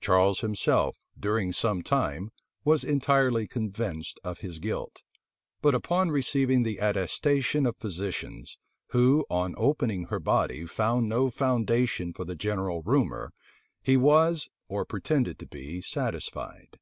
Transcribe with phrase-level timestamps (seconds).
[0.00, 2.32] Charles himself, during some time,
[2.64, 5.02] was entirely convinced of his guilt;
[5.60, 8.56] but upon receiving the attestation of physicians,
[8.92, 13.34] who, on opening her body, found no foundation for the general rumor,
[13.82, 16.78] he was, or pretended to be, satisfied.